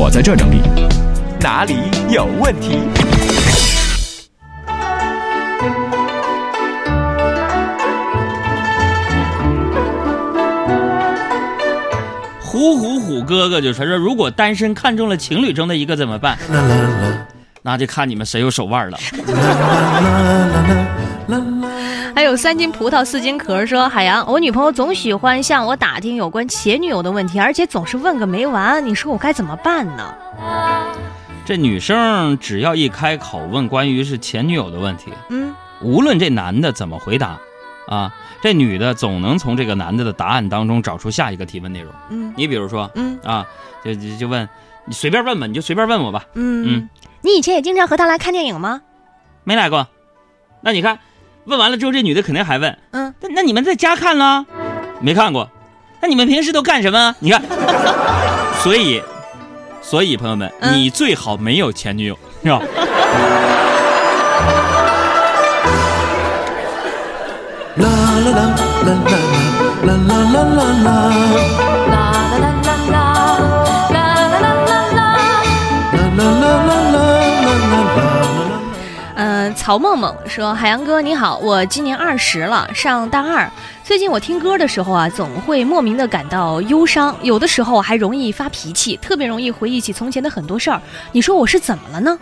[0.00, 0.62] 我在这整理，
[1.40, 1.74] 哪里
[2.08, 2.78] 有问题？
[12.40, 16.38] 虎虎虎哥哥就说说，如果单身看中了情侣中的一个怎么办？
[17.62, 18.96] 那就看你们谁有手腕了。
[22.18, 30.16] 还有三斤葡萄四斤壳说，海洋，我女朋友总喜欢向我打听有关前女友的问题，而且总是问个没完，你说我该怎么办呢？
[31.46, 37.38] 这女生只要一开口问关于是前女友的问题，嗯，无论这男的怎么回答，
[37.86, 38.12] 啊，
[38.42, 41.92] 这女的总能从这个男的的答案当中找出下一个提问内容。
[42.08, 43.46] 嗯你比如说，嗯啊，
[43.84, 44.48] 就就就问
[44.86, 46.24] 你随便问吧，你就随便问我吧。
[46.34, 46.88] 嗯嗯，
[47.22, 48.82] 你以前也经常和他来看电影吗？
[49.44, 49.86] 没来过，
[50.62, 50.98] 那你看，
[51.48, 54.44] 问完了之后，这女的肯定还问，嗯，那那你们在家看了？
[55.00, 55.48] 没看过，
[56.02, 57.14] 那你们平时都干什么？
[57.20, 57.42] 你看，
[58.62, 59.02] 所以，
[59.80, 62.60] 所以朋友们，嗯你最好没有前女友，是吧？
[67.76, 68.40] 啦啦啦
[68.84, 68.90] 啦
[69.84, 71.00] 啦啦啦啦啦
[71.92, 71.97] 啦。
[79.68, 83.52] 曹梦梦说：“海洋哥你好，我今年二十了，上大二。
[83.84, 90.80] 最近我听歌的时候啊，总会莫名的感到忧伤，有的时候还容易发脾气，特别容易回忆起从前的很多事儿。
[91.12, 92.18] 你说我是怎么了呢？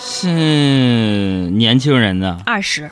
[0.00, 2.88] 是年轻人呢，二十，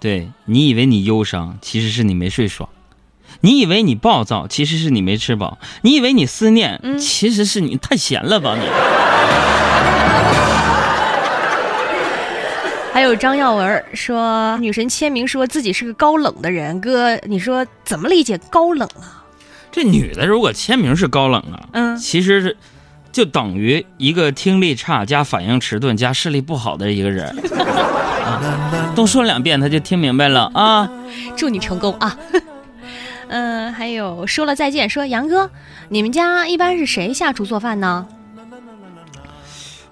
[0.00, 2.70] 对你以为你忧伤，其实是你没睡爽；
[3.42, 8.66] 你以为你暴躁，其实是你没吃饱；你以为你思念，嗯其实是你太闲了吧你。
[13.02, 16.80] 有张耀文说，女神签名说自己是个高冷的人。
[16.80, 19.24] 哥，你说怎么理解高冷啊？
[19.70, 22.56] 这女的如果签名是高冷啊，嗯其实是
[23.10, 27.28] 就等于一个听力差加反应迟钝加视力不好的一个人。
[27.54, 30.90] 啊，多说两遍他就听明白了啊。
[31.36, 32.16] 祝你成功啊！
[33.28, 35.50] 嗯，还有说了再见，说杨哥，
[35.88, 38.06] 你们家一般是谁下厨做饭呢？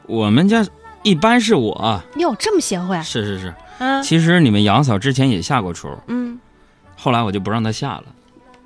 [0.06, 0.66] 我们家
[1.02, 3.54] 一般是我啊，哟，这么贤惠，是是是。
[3.78, 6.38] 嗯其实你们杨嫂之前也下过厨，嗯，
[6.96, 8.04] 后来我就不让她下了。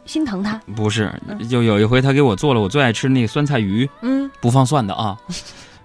[0.05, 1.13] 心疼她，不是，
[1.49, 5.17] 就有一回她给我做了我最爱吃那个酸菜鱼，嗯，不放蒜的啊。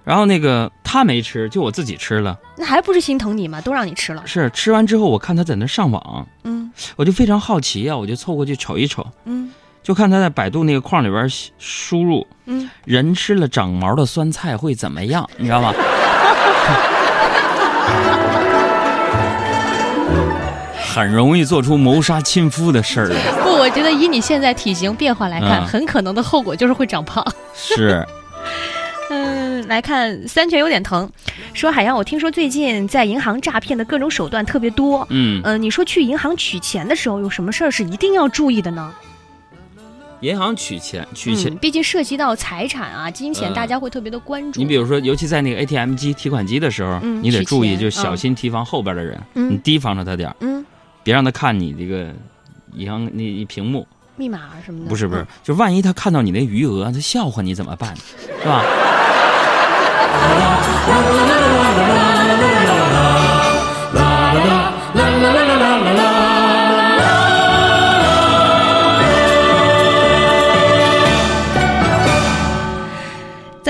[0.03, 2.37] 然后那个她没吃，就我自己吃了。
[2.57, 3.61] 那还不是心疼你吗？
[3.61, 6.71] 都让你吃了，是吃完之后，我看她在那上网，嗯。
[6.95, 9.51] 我就非常好奇啊，我就凑过去瞅一瞅，嗯。
[9.83, 11.27] 就看她在百度那个框里边
[11.59, 15.71] 输入嗯，“人吃了长毛的酸菜会怎么样”，你知道吗？
[20.93, 23.15] 很容易做出谋杀亲夫的事儿啊。
[23.43, 27.25] 不，我觉得以你现在体型变化来看，嗯很可能的后果就是会长胖。
[27.55, 28.05] 是，
[29.09, 31.09] 嗯，来看三拳有点疼，
[31.53, 35.05] 说海洋，我听说最近在银行诈骗的各种手段特别多。
[35.09, 38.91] 嗯，嗯、你说去银行取钱的时候有什么事儿是一定要注意的呢？
[40.21, 44.59] 银行取钱，取钱嗯，，毕竟涉及到财产啊、金钱，嗯大家会特别的关注。
[44.59, 50.65] 你比如说，尤其在那个 ATM 机提款机的时候，嗯你得注意，钱就小心提防后边的人，嗯你提防着他点儿，嗯，
[51.03, 52.13] 别让他看你这个
[52.73, 53.87] 银行那一屏幕。
[54.17, 54.89] 密码什么的。
[54.89, 57.95] 不是不是嗯，，就万一他看到你那余额，他笑话你怎么办？
[58.41, 58.63] 是吧？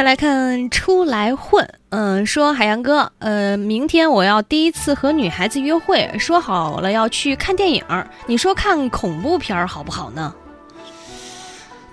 [0.10, 7.84] 来看出来混，嗯，说海洋哥，呃，明天我要第一次和女孩子约会，说好了要去看电影，
[8.26, 10.34] 你说看恐怖片儿好不好呢？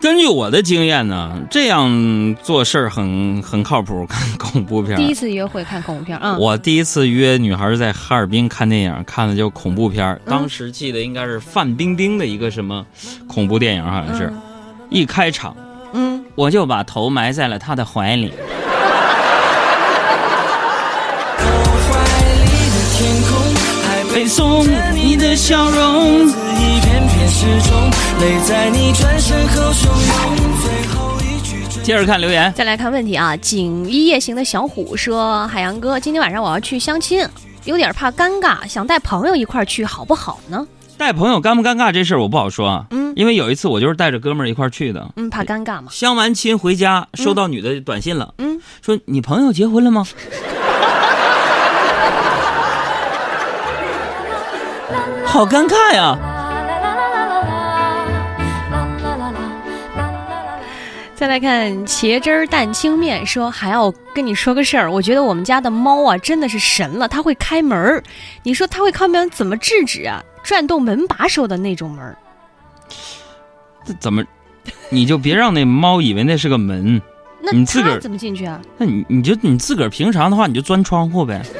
[0.01, 4.07] 根据我的经验呢，这样做事儿很很靠谱。
[4.07, 12.87] 看恐怖片儿，第一次约会看恐怖片儿啊，我第一次约女孩在哈尔滨看电影，看的就恐怖片当时记得应该是范冰冰的一个什么
[13.29, 14.33] 恐怖电影，好像是。
[14.89, 15.66] 一开场，嗯，
[16.37, 18.33] 我就把头埋在了他的怀里。
[24.15, 26.27] 背诵你的笑容。
[26.27, 27.91] 一片片时钟，
[28.21, 37.27] 泪在你转身后汹涌，最后一句接着看留言，再来看问题啊，锦衣夜行的小虎说：“海洋哥，今天晚上我要去相亲，
[37.65, 40.67] 有点怕尴尬，想带朋友一块儿去，好不好呢？
[40.97, 42.87] 带朋友尴不尴尬这事儿我不好说啊。
[43.17, 45.89] 嗯因为有一次我就是带着哥们儿一块儿去的，嗯，怕尴尬嘛。
[45.91, 50.05] 相完亲回家，收到女的短信了，嗯，说你朋友结婚了吗？
[55.25, 56.17] 好尴尬呀！
[61.15, 68.03] 再来看茄汁儿蛋清面，说还要跟你说个事儿，我觉得我们家的猫啊真的是神了，它会开门儿。
[68.43, 70.23] 你说它会开门怎么制止啊？
[70.43, 72.15] 转动门把手的那种门儿。
[73.87, 74.23] 这怎么？
[74.91, 77.01] 你就别让那猫以为那是个门，
[77.41, 78.61] 那你自个儿怎么进去啊？
[78.79, 81.41] 那你你就你自个儿平常的话，你就钻窗户呗。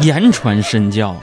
[0.00, 1.18] 言传身教，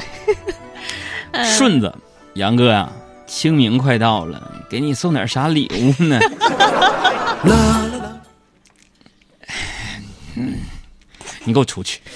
[1.32, 1.94] 呃 顺子，
[2.34, 2.90] 杨哥呀、
[3.28, 6.20] 清明快到了，给你送点啥礼物呢？
[6.20, 6.28] 啦
[7.44, 8.20] 啦啦，
[11.46, 12.02] 你给我出去！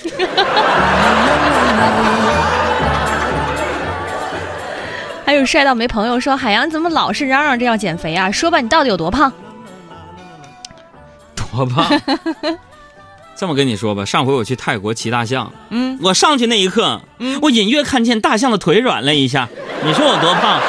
[5.28, 8.32] 还有帅到没朋友说海洋怎么老是嚷嚷着要减肥啊？
[8.32, 9.30] 说吧，你到底有多胖？
[11.36, 11.86] 多胖！
[13.36, 19.50] 这么跟你说吧，上回我去泰国骑大象，嗯，我上去那一刻，嗯我隐约看见大象的腿软了一下。
[19.84, 20.62] 你说我多胖？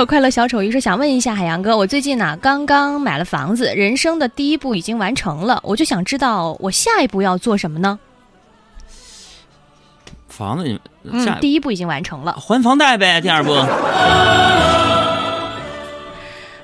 [0.00, 7.98] 有快乐小丑鱼说想问一下海洋哥，我最近呢刚刚买了房子，人生的第一步已经完成了，我就想知道我下一步要做什么呢？
[10.26, 12.32] 房子，嗯下，第一步已经完成了。
[12.32, 13.20] 还房贷呗。
[13.20, 13.54] 第二步，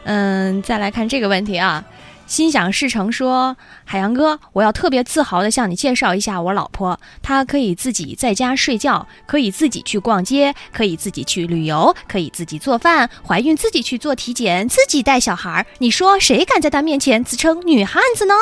[0.05, 1.85] 嗯，再来看这个问题啊，
[2.27, 15.67] 心想事成说，海洋哥，我要特别自豪的向你介绍一下我老婆，她可以自己在家睡觉，可以自己去逛街，可以自己去旅游，可以自己做饭，怀孕自己去做体检，自己带小孩儿。
[15.79, 18.35] 你说谁敢在她面前自称女汉子呢？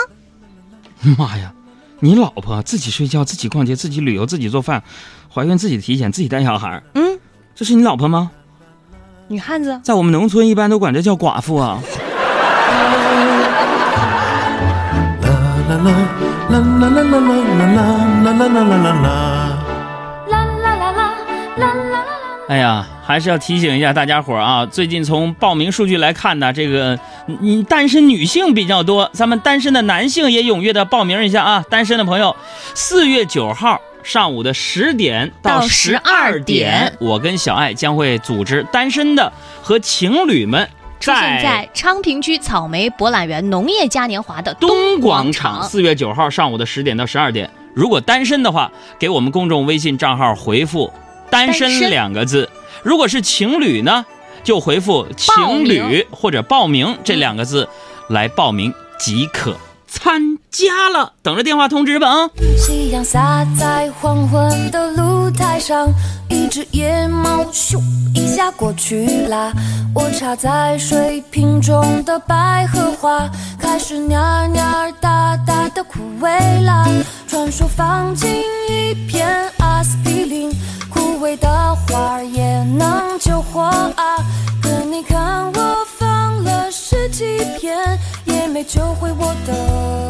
[1.19, 1.53] 妈呀！
[2.01, 4.83] 你老婆自己睡觉、自己逛街、自己旅游、自己做饭，
[5.33, 7.19] 怀孕自己体检、自己带小孩儿，嗯，
[7.55, 8.31] 这是你老婆吗？
[9.29, 9.81] 女汉子。
[9.83, 11.81] 在我们农村一般都管这叫寡妇啊。
[22.47, 24.65] 哎呀，还是要提醒一下大家伙儿啊！
[24.65, 26.99] 最近从报名数据来看呢，这个
[27.41, 31.65] 你单身女性比较多，咱们单身的男性也踊跃的报名一下啊！
[31.69, 32.35] 单身的朋友，
[32.75, 39.33] 四月九号上午的十点到到十12二点我跟小爱将会组织单身的
[39.63, 40.69] 和情侣们
[41.05, 47.51] 出现在昌平区草莓博览园农业嘉年华的东广广场，四月九号上午的十点到十二点。
[47.75, 50.91] 如果单身的话，给我们公众微信账号回复
[51.29, 52.49] “单身单”身两个字；
[52.83, 54.07] 如果是情侣呢，
[54.43, 57.69] 就回复“情侣”或者“报名”这两个字
[58.09, 59.55] 来报名即可
[59.87, 61.13] 参加了。
[61.23, 62.31] 等着电话通知吧啊！
[62.57, 65.93] 夕阳洒在黄昏的露台上，
[66.31, 67.79] 一只野猫咻
[68.15, 69.53] 一下过去啦。
[69.95, 76.85] 我插在水瓶中的百合花，开始蔫蔫儿哒哒的枯萎了。
[77.29, 79.27] 传说放进一片
[79.59, 80.51] 阿司匹林，
[80.91, 84.17] 枯萎的花也能救活啊。
[84.61, 90.04] 可你看我放了十几片，也没救回我的。